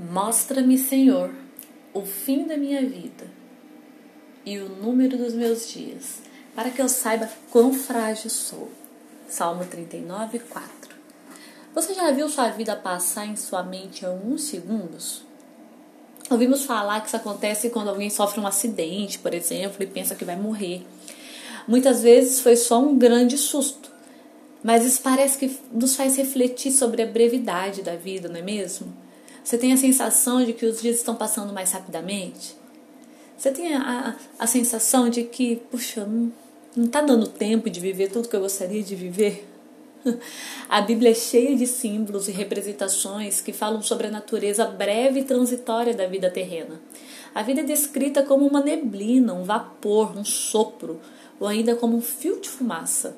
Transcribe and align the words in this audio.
Mostra-me, 0.00 0.78
Senhor, 0.78 1.30
o 1.92 2.00
fim 2.00 2.46
da 2.46 2.56
minha 2.56 2.80
vida 2.80 3.30
e 4.46 4.58
o 4.58 4.66
número 4.66 5.18
dos 5.18 5.34
meus 5.34 5.68
dias, 5.68 6.22
para 6.54 6.70
que 6.70 6.80
eu 6.80 6.88
saiba 6.88 7.28
quão 7.50 7.74
frágil 7.74 8.30
sou. 8.30 8.70
Salmo 9.28 9.62
39, 9.66 10.38
4. 10.38 10.96
Você 11.74 11.92
já 11.92 12.10
viu 12.12 12.30
sua 12.30 12.48
vida 12.48 12.74
passar 12.74 13.26
em 13.26 13.36
sua 13.36 13.62
mente 13.62 14.02
em 14.02 14.08
alguns 14.08 14.44
segundos? 14.44 15.22
Ouvimos 16.30 16.64
falar 16.64 17.02
que 17.02 17.08
isso 17.08 17.16
acontece 17.16 17.68
quando 17.68 17.90
alguém 17.90 18.08
sofre 18.08 18.40
um 18.40 18.46
acidente, 18.46 19.18
por 19.18 19.34
exemplo, 19.34 19.82
e 19.82 19.86
pensa 19.86 20.14
que 20.14 20.24
vai 20.24 20.36
morrer. 20.36 20.82
Muitas 21.68 22.00
vezes 22.00 22.40
foi 22.40 22.56
só 22.56 22.80
um 22.80 22.96
grande 22.96 23.36
susto, 23.36 23.92
mas 24.62 24.82
isso 24.82 25.02
parece 25.02 25.36
que 25.36 25.60
nos 25.70 25.94
faz 25.94 26.16
refletir 26.16 26.72
sobre 26.72 27.02
a 27.02 27.06
brevidade 27.06 27.82
da 27.82 27.96
vida, 27.96 28.30
não 28.30 28.36
é 28.36 28.42
mesmo? 28.42 29.09
Você 29.42 29.58
tem 29.58 29.72
a 29.72 29.76
sensação 29.76 30.44
de 30.44 30.52
que 30.52 30.66
os 30.66 30.80
dias 30.80 30.96
estão 30.96 31.14
passando 31.14 31.52
mais 31.52 31.72
rapidamente? 31.72 32.56
Você 33.36 33.50
tem 33.50 33.74
a, 33.74 33.80
a, 34.38 34.44
a 34.44 34.46
sensação 34.46 35.08
de 35.08 35.24
que, 35.24 35.56
puxa, 35.70 36.06
não 36.76 36.84
está 36.84 37.00
dando 37.00 37.26
tempo 37.26 37.70
de 37.70 37.80
viver 37.80 38.10
tudo 38.10 38.28
que 38.28 38.36
eu 38.36 38.40
gostaria 38.40 38.82
de 38.82 38.94
viver? 38.94 39.48
A 40.68 40.80
Bíblia 40.80 41.10
é 41.10 41.14
cheia 41.14 41.56
de 41.56 41.66
símbolos 41.66 42.28
e 42.28 42.32
representações 42.32 43.40
que 43.40 43.52
falam 43.52 43.82
sobre 43.82 44.06
a 44.06 44.10
natureza 44.10 44.64
breve 44.64 45.20
e 45.20 45.24
transitória 45.24 45.94
da 45.94 46.06
vida 46.06 46.30
terrena. 46.30 46.80
A 47.34 47.42
vida 47.42 47.60
é 47.60 47.64
descrita 47.64 48.22
como 48.22 48.46
uma 48.46 48.60
neblina, 48.60 49.34
um 49.34 49.44
vapor, 49.44 50.16
um 50.16 50.24
sopro, 50.24 51.00
ou 51.38 51.46
ainda 51.46 51.76
como 51.76 51.96
um 51.96 52.00
fio 52.00 52.40
de 52.40 52.48
fumaça. 52.48 53.16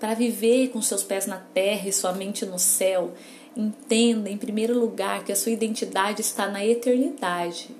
Para 0.00 0.14
viver 0.14 0.68
com 0.68 0.82
seus 0.82 1.02
pés 1.02 1.26
na 1.26 1.38
terra 1.38 1.88
e 1.88 1.92
sua 1.92 2.12
mente 2.12 2.44
no 2.44 2.58
céu, 2.58 3.12
Entenda, 3.56 4.30
em 4.30 4.36
primeiro 4.36 4.78
lugar, 4.78 5.24
que 5.24 5.32
a 5.32 5.36
sua 5.36 5.52
identidade 5.52 6.20
está 6.20 6.48
na 6.48 6.64
eternidade 6.64 7.70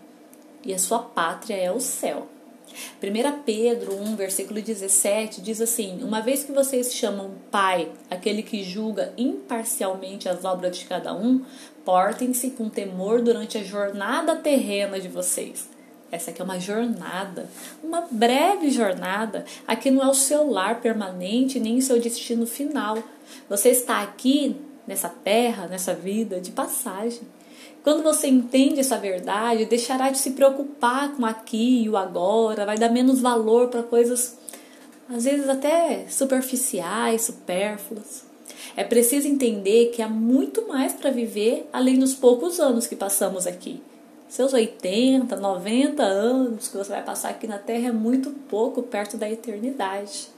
e 0.64 0.72
a 0.72 0.78
sua 0.78 0.98
pátria 0.98 1.56
é 1.56 1.72
o 1.72 1.80
céu. 1.80 2.28
1 3.02 3.42
Pedro 3.44 3.94
1, 3.96 4.16
versículo 4.16 4.60
17 4.60 5.40
diz 5.40 5.60
assim: 5.60 6.02
Uma 6.02 6.20
vez 6.20 6.44
que 6.44 6.52
vocês 6.52 6.94
chamam 6.94 7.32
Pai 7.50 7.90
aquele 8.10 8.42
que 8.42 8.62
julga 8.64 9.12
imparcialmente 9.16 10.28
as 10.28 10.44
obras 10.44 10.78
de 10.78 10.84
cada 10.86 11.14
um, 11.14 11.44
portem-se 11.84 12.50
com 12.50 12.68
temor 12.68 13.20
durante 13.20 13.58
a 13.58 13.64
jornada 13.64 14.36
terrena 14.36 14.98
de 15.00 15.08
vocês. 15.08 15.68
Essa 16.10 16.30
aqui 16.30 16.42
é 16.42 16.44
uma 16.44 16.60
jornada, 16.60 17.48
uma 17.82 18.06
breve 18.10 18.70
jornada. 18.70 19.46
Aqui 19.66 19.90
não 19.90 20.02
é 20.02 20.08
o 20.08 20.14
seu 20.14 20.50
lar 20.50 20.80
permanente 20.80 21.58
nem 21.58 21.78
o 21.78 21.82
seu 21.82 21.98
destino 21.98 22.46
final. 22.46 22.98
Você 23.48 23.70
está 23.70 24.02
aqui 24.02 24.56
nessa 24.86 25.08
terra, 25.08 25.66
nessa 25.66 25.94
vida, 25.94 26.40
de 26.40 26.50
passagem. 26.50 27.22
Quando 27.82 28.02
você 28.02 28.28
entende 28.28 28.80
essa 28.80 28.96
verdade, 28.96 29.64
deixará 29.64 30.10
de 30.10 30.18
se 30.18 30.30
preocupar 30.32 31.14
com 31.16 31.26
aqui 31.26 31.82
e 31.82 31.88
o 31.88 31.96
agora, 31.96 32.64
vai 32.64 32.78
dar 32.78 32.88
menos 32.88 33.20
valor 33.20 33.68
para 33.68 33.82
coisas, 33.82 34.38
às 35.08 35.24
vezes 35.24 35.48
até 35.48 36.06
superficiais, 36.08 37.22
supérfluas. 37.22 38.24
É 38.76 38.84
preciso 38.84 39.26
entender 39.26 39.86
que 39.86 40.00
há 40.00 40.08
muito 40.08 40.66
mais 40.68 40.92
para 40.92 41.10
viver 41.10 41.68
além 41.72 41.98
dos 41.98 42.14
poucos 42.14 42.60
anos 42.60 42.86
que 42.86 42.96
passamos 42.96 43.46
aqui. 43.46 43.82
Seus 44.28 44.54
80, 44.54 45.36
90 45.36 46.02
anos 46.02 46.68
que 46.68 46.76
você 46.78 46.90
vai 46.90 47.02
passar 47.02 47.30
aqui 47.30 47.46
na 47.46 47.58
Terra 47.58 47.88
é 47.88 47.92
muito 47.92 48.30
pouco 48.30 48.82
perto 48.82 49.18
da 49.18 49.30
eternidade. 49.30 50.28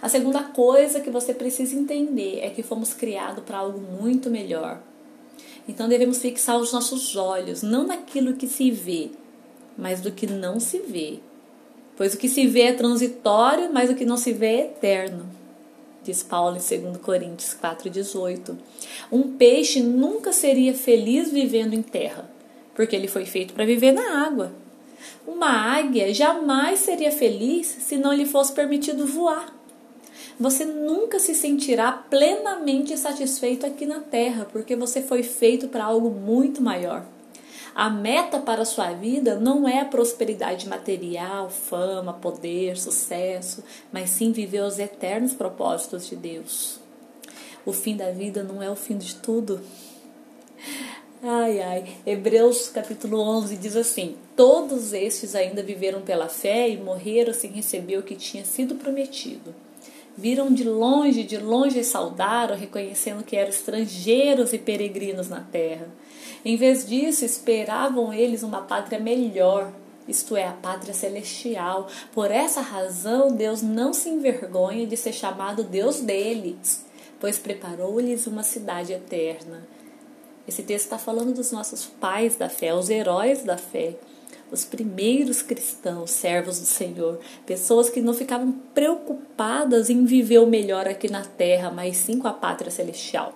A 0.00 0.08
segunda 0.08 0.42
coisa 0.42 1.00
que 1.00 1.10
você 1.10 1.34
precisa 1.34 1.76
entender 1.76 2.40
é 2.40 2.50
que 2.50 2.62
fomos 2.62 2.94
criados 2.94 3.44
para 3.44 3.58
algo 3.58 3.80
muito 3.80 4.30
melhor. 4.30 4.80
Então 5.68 5.88
devemos 5.88 6.18
fixar 6.18 6.58
os 6.58 6.72
nossos 6.72 7.16
olhos 7.16 7.62
não 7.62 7.86
naquilo 7.86 8.34
que 8.34 8.46
se 8.46 8.70
vê, 8.70 9.10
mas 9.76 10.00
do 10.00 10.12
que 10.12 10.26
não 10.26 10.60
se 10.60 10.78
vê. 10.78 11.18
Pois 11.96 12.14
o 12.14 12.18
que 12.18 12.28
se 12.28 12.46
vê 12.46 12.62
é 12.62 12.72
transitório, 12.72 13.72
mas 13.72 13.90
o 13.90 13.94
que 13.94 14.04
não 14.04 14.16
se 14.16 14.32
vê 14.32 14.46
é 14.46 14.60
eterno. 14.66 15.26
Diz 16.04 16.22
Paulo 16.22 16.56
em 16.56 16.80
2 16.82 16.98
Coríntios 16.98 17.56
4,18. 17.60 18.54
Um 19.10 19.36
peixe 19.36 19.80
nunca 19.80 20.32
seria 20.32 20.72
feliz 20.72 21.32
vivendo 21.32 21.74
em 21.74 21.82
terra, 21.82 22.30
porque 22.74 22.94
ele 22.94 23.08
foi 23.08 23.24
feito 23.24 23.54
para 23.54 23.66
viver 23.66 23.92
na 23.92 24.24
água. 24.24 24.52
Uma 25.26 25.50
águia 25.50 26.14
jamais 26.14 26.80
seria 26.80 27.10
feliz 27.10 27.66
se 27.66 27.96
não 27.96 28.12
lhe 28.12 28.24
fosse 28.24 28.52
permitido 28.52 29.04
voar 29.04 29.55
você 30.38 30.66
nunca 30.66 31.18
se 31.18 31.34
sentirá 31.34 31.90
plenamente 31.90 32.96
satisfeito 32.96 33.64
aqui 33.64 33.86
na 33.86 34.00
Terra, 34.00 34.46
porque 34.52 34.76
você 34.76 35.00
foi 35.00 35.22
feito 35.22 35.68
para 35.68 35.84
algo 35.84 36.10
muito 36.10 36.62
maior. 36.62 37.04
A 37.74 37.88
meta 37.90 38.38
para 38.38 38.62
a 38.62 38.66
sua 38.66 38.92
vida 38.92 39.38
não 39.38 39.66
é 39.66 39.80
a 39.80 39.84
prosperidade 39.86 40.68
material, 40.68 41.48
fama, 41.50 42.12
poder, 42.12 42.76
sucesso, 42.76 43.62
mas 43.92 44.10
sim 44.10 44.32
viver 44.32 44.62
os 44.62 44.78
eternos 44.78 45.32
propósitos 45.32 46.06
de 46.06 46.16
Deus. 46.16 46.80
O 47.64 47.72
fim 47.72 47.96
da 47.96 48.10
vida 48.10 48.42
não 48.42 48.62
é 48.62 48.70
o 48.70 48.76
fim 48.76 48.96
de 48.96 49.16
tudo. 49.16 49.60
Ai, 51.22 51.60
ai. 51.60 51.96
Hebreus 52.06 52.68
capítulo 52.68 53.20
11 53.20 53.56
diz 53.56 53.74
assim: 53.74 54.16
Todos 54.34 54.92
estes 54.92 55.34
ainda 55.34 55.62
viveram 55.62 56.02
pela 56.02 56.28
fé 56.28 56.68
e 56.68 56.76
morreram 56.76 57.34
sem 57.34 57.50
receber 57.50 57.98
o 57.98 58.02
que 58.02 58.14
tinha 58.14 58.44
sido 58.44 58.76
prometido 58.76 59.65
viram 60.16 60.52
de 60.52 60.64
longe, 60.64 61.22
de 61.22 61.36
longe 61.36 61.78
e 61.78 61.84
saudaram, 61.84 62.56
reconhecendo 62.56 63.24
que 63.24 63.36
eram 63.36 63.50
estrangeiros 63.50 64.52
e 64.52 64.58
peregrinos 64.58 65.28
na 65.28 65.40
terra. 65.40 65.88
Em 66.44 66.56
vez 66.56 66.86
disso, 66.86 67.24
esperavam 67.24 68.12
eles 68.12 68.42
uma 68.42 68.62
pátria 68.62 68.98
melhor, 68.98 69.72
isto 70.08 70.36
é, 70.36 70.46
a 70.46 70.52
pátria 70.52 70.94
celestial. 70.94 71.88
Por 72.12 72.30
essa 72.30 72.60
razão, 72.60 73.28
Deus 73.34 73.62
não 73.62 73.92
se 73.92 74.08
envergonha 74.08 74.86
de 74.86 74.96
ser 74.96 75.12
chamado 75.12 75.64
Deus 75.64 76.00
deles, 76.00 76.84
pois 77.20 77.38
preparou-lhes 77.38 78.26
uma 78.26 78.42
cidade 78.42 78.92
eterna. 78.92 79.66
Esse 80.46 80.62
texto 80.62 80.84
está 80.84 80.98
falando 80.98 81.34
dos 81.34 81.50
nossos 81.50 81.84
pais 81.84 82.36
da 82.36 82.48
fé, 82.48 82.72
os 82.72 82.88
heróis 82.88 83.42
da 83.42 83.58
fé 83.58 83.96
os 84.50 84.64
primeiros 84.64 85.42
cristãos, 85.42 86.10
servos 86.10 86.58
do 86.58 86.66
Senhor, 86.66 87.18
pessoas 87.44 87.88
que 87.88 88.00
não 88.00 88.14
ficavam 88.14 88.52
preocupadas 88.74 89.90
em 89.90 90.04
viver 90.04 90.38
o 90.38 90.46
melhor 90.46 90.86
aqui 90.86 91.10
na 91.10 91.24
terra, 91.24 91.70
mas 91.70 91.96
sim 91.96 92.18
com 92.18 92.28
a 92.28 92.32
pátria 92.32 92.70
celestial. 92.70 93.34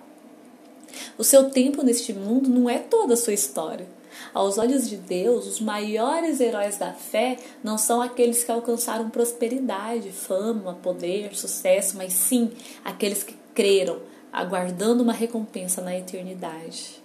O 1.17 1.23
seu 1.23 1.49
tempo 1.49 1.83
neste 1.83 2.13
mundo 2.13 2.49
não 2.49 2.69
é 2.69 2.77
toda 2.79 3.13
a 3.13 3.17
sua 3.17 3.33
história. 3.33 3.87
Aos 4.33 4.57
olhos 4.57 4.89
de 4.89 4.97
Deus, 4.97 5.47
os 5.47 5.59
maiores 5.59 6.39
heróis 6.39 6.77
da 6.77 6.93
fé 6.93 7.37
não 7.63 7.77
são 7.77 8.01
aqueles 8.01 8.43
que 8.43 8.51
alcançaram 8.51 9.09
prosperidade, 9.09 10.11
fama, 10.11 10.77
poder, 10.81 11.35
sucesso, 11.35 11.97
mas 11.97 12.13
sim 12.13 12.51
aqueles 12.83 13.23
que 13.23 13.35
creram, 13.53 13.99
aguardando 14.31 15.03
uma 15.03 15.13
recompensa 15.13 15.81
na 15.81 15.95
eternidade. 15.97 17.01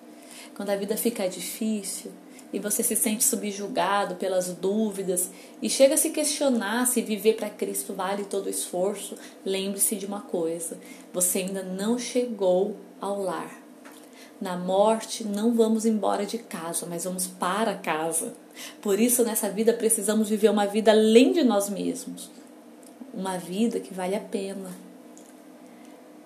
Quando 0.54 0.70
a 0.70 0.76
vida 0.76 0.96
fica 0.96 1.28
difícil, 1.28 2.10
e 2.52 2.58
você 2.58 2.82
se 2.82 2.94
sente 2.94 3.24
subjugado 3.24 4.14
pelas 4.16 4.48
dúvidas 4.48 5.30
e 5.60 5.68
chega 5.68 5.94
a 5.94 5.98
se 5.98 6.10
questionar 6.10 6.86
se 6.86 7.02
viver 7.02 7.34
para 7.34 7.50
Cristo 7.50 7.92
vale 7.92 8.24
todo 8.24 8.46
o 8.46 8.50
esforço, 8.50 9.16
lembre-se 9.44 9.96
de 9.96 10.06
uma 10.06 10.20
coisa: 10.20 10.78
você 11.12 11.40
ainda 11.40 11.62
não 11.62 11.98
chegou 11.98 12.76
ao 13.00 13.20
lar. 13.22 13.62
Na 14.40 14.56
morte, 14.56 15.24
não 15.24 15.54
vamos 15.54 15.86
embora 15.86 16.26
de 16.26 16.36
casa, 16.36 16.86
mas 16.86 17.04
vamos 17.04 17.26
para 17.26 17.74
casa. 17.74 18.34
Por 18.82 19.00
isso, 19.00 19.24
nessa 19.24 19.48
vida, 19.48 19.72
precisamos 19.72 20.28
viver 20.28 20.50
uma 20.50 20.66
vida 20.66 20.90
além 20.90 21.32
de 21.32 21.42
nós 21.42 21.70
mesmos. 21.70 22.30
Uma 23.14 23.38
vida 23.38 23.80
que 23.80 23.94
vale 23.94 24.14
a 24.14 24.20
pena. 24.20 24.70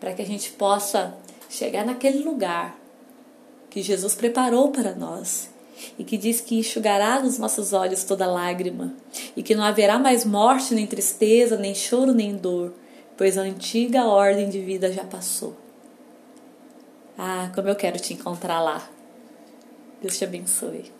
Para 0.01 0.13
que 0.13 0.23
a 0.23 0.27
gente 0.27 0.51
possa 0.51 1.17
chegar 1.49 1.87
naquele 1.87 2.25
lugar 2.25 2.77
que 3.69 3.81
Jesus 3.81 4.17
preparou 4.17 4.73
para 4.73 4.93
nós 4.93 5.49
e 5.99 6.05
que 6.05 6.17
diz 6.17 6.41
que 6.41 6.59
enxugará 6.59 7.21
nos 7.21 7.39
nossos 7.39 7.73
olhos 7.73 8.05
toda 8.05 8.27
lágrima, 8.27 8.95
e 9.37 9.43
que 9.43 9.55
não 9.55 9.65
haverá 9.65 9.99
mais 9.99 10.25
morte, 10.25 10.75
nem 10.75 10.87
tristeza, 10.87 11.57
nem 11.57 11.75
choro, 11.75 12.13
nem 12.13 12.37
dor, 12.37 12.73
pois 13.17 13.37
a 13.37 13.43
antiga 13.43 14.07
ordem 14.07 14.49
de 14.49 14.61
vida 14.61 14.93
já 14.93 15.05
passou. 15.05 15.57
Ah, 17.17 17.51
como 17.55 17.69
eu 17.69 17.77
quero 17.77 17.99
te 17.99 18.15
encontrar 18.15 18.61
lá. 18.61 18.89
Deus 20.01 20.17
te 20.17 20.25
abençoe. 20.25 21.00